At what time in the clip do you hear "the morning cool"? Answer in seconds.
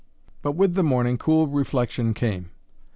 0.73-1.45